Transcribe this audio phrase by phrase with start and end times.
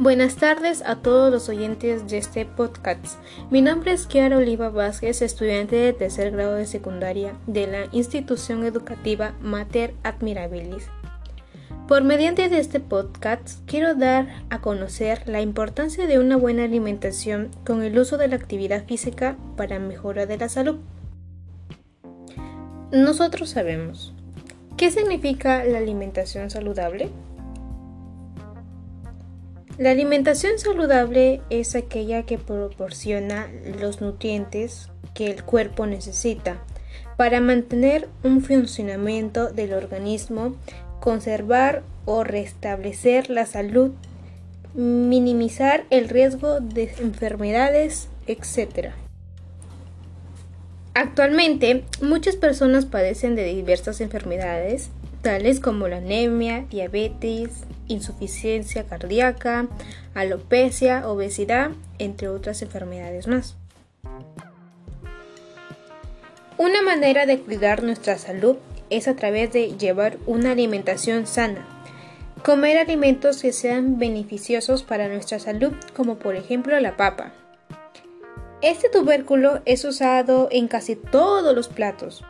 [0.00, 3.18] Buenas tardes a todos los oyentes de este podcast.
[3.50, 8.64] Mi nombre es Kiara Oliva Vázquez, estudiante de tercer grado de secundaria de la institución
[8.64, 10.86] educativa Mater Admirabilis.
[11.88, 17.50] Por mediante de este podcast quiero dar a conocer la importancia de una buena alimentación
[17.66, 20.76] con el uso de la actividad física para mejora de la salud.
[22.92, 24.14] Nosotros sabemos,
[24.76, 27.10] ¿qué significa la alimentación saludable?
[29.78, 33.46] La alimentación saludable es aquella que proporciona
[33.80, 36.58] los nutrientes que el cuerpo necesita
[37.16, 40.56] para mantener un funcionamiento del organismo,
[40.98, 43.92] conservar o restablecer la salud,
[44.74, 48.90] minimizar el riesgo de enfermedades, etc.
[50.94, 54.90] Actualmente, muchas personas padecen de diversas enfermedades,
[55.22, 59.66] tales como la anemia, diabetes, insuficiencia cardíaca,
[60.14, 63.56] alopecia, obesidad, entre otras enfermedades más.
[66.58, 68.56] Una manera de cuidar nuestra salud
[68.90, 71.66] es a través de llevar una alimentación sana.
[72.44, 77.32] Comer alimentos que sean beneficiosos para nuestra salud, como por ejemplo la papa.
[78.60, 82.24] Este tubérculo es usado en casi todos los platos.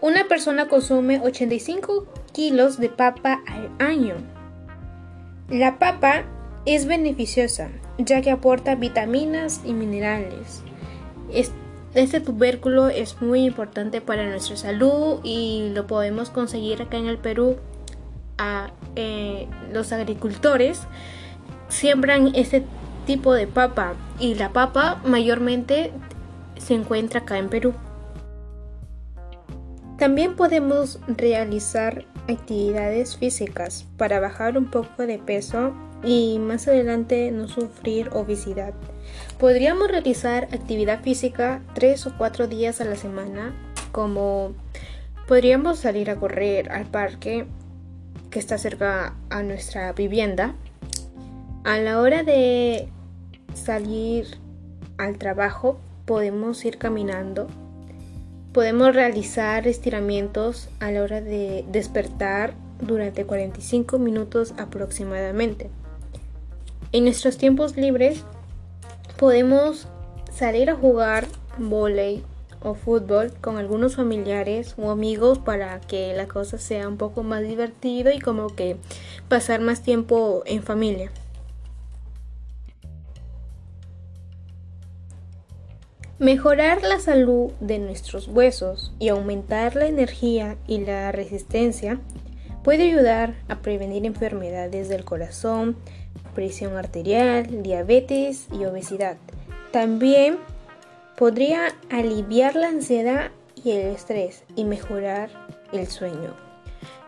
[0.00, 4.14] Una persona consume 85 kilos de papa al año.
[5.50, 6.24] La papa
[6.64, 7.70] es beneficiosa
[8.04, 10.62] ya que aporta vitaminas y minerales.
[11.94, 17.18] Este tubérculo es muy importante para nuestra salud y lo podemos conseguir acá en el
[17.18, 17.56] Perú.
[18.38, 20.82] A, eh, los agricultores
[21.68, 22.64] siembran este
[23.06, 25.92] tipo de papa y la papa mayormente
[26.56, 27.74] se encuentra acá en Perú.
[29.98, 35.72] También podemos realizar actividades físicas para bajar un poco de peso
[36.02, 38.72] y más adelante no sufrir obesidad.
[39.38, 43.54] Podríamos realizar actividad física tres o cuatro días a la semana,
[43.92, 44.54] como
[45.28, 47.46] podríamos salir a correr al parque
[48.30, 50.54] que está cerca a nuestra vivienda.
[51.64, 52.88] A la hora de
[53.54, 54.38] salir
[54.98, 57.48] al trabajo podemos ir caminando
[58.52, 65.70] Podemos realizar estiramientos a la hora de despertar durante 45 minutos aproximadamente.
[66.90, 68.24] En nuestros tiempos libres
[69.16, 69.86] podemos
[70.32, 71.28] salir a jugar
[71.58, 72.24] volei
[72.60, 77.42] o fútbol con algunos familiares o amigos para que la cosa sea un poco más
[77.42, 78.76] divertido y como que
[79.28, 81.12] pasar más tiempo en familia.
[86.20, 91.98] Mejorar la salud de nuestros huesos y aumentar la energía y la resistencia
[92.62, 95.76] puede ayudar a prevenir enfermedades del corazón,
[96.34, 99.16] presión arterial, diabetes y obesidad.
[99.72, 100.36] También
[101.16, 105.30] podría aliviar la ansiedad y el estrés y mejorar
[105.72, 106.36] el sueño.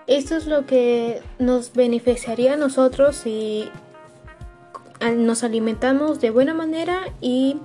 [0.07, 3.69] Esto es lo que nos beneficiaría a nosotros si
[5.17, 7.59] nos alimentamos de buena manera y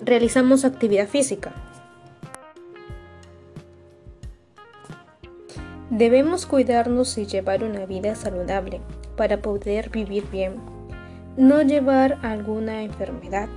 [0.00, 1.52] realizamos actividad física.
[5.90, 8.80] Debemos cuidarnos y llevar una vida saludable
[9.16, 10.56] para poder vivir bien,
[11.36, 13.48] no llevar alguna enfermedad.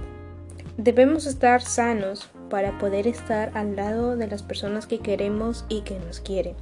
[0.77, 5.97] Debemos estar sanos para poder estar al lado de las personas que queremos y que
[5.99, 6.55] nos quieren.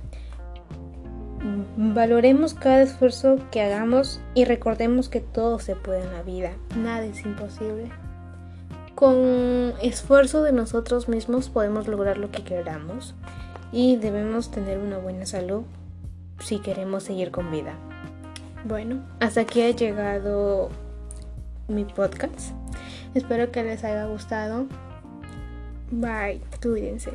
[1.77, 7.05] Valoremos cada esfuerzo que hagamos y recordemos que todo se puede en la vida, nada
[7.05, 7.91] es imposible.
[8.95, 13.13] Con esfuerzo de nosotros mismos podemos lograr lo que queramos
[13.73, 15.63] y debemos tener una buena salud
[16.39, 17.73] si queremos seguir con vida.
[18.63, 20.69] Bueno, hasta aquí ha llegado
[21.67, 22.51] mi podcast.
[23.13, 24.65] Espero que les haya gustado.
[25.91, 27.11] Bye, cuídense.